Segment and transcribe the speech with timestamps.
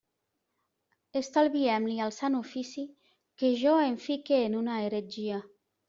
[1.21, 2.87] Estalviem-li al Sant Ofici
[3.43, 5.45] que jo em fique en una heretgia.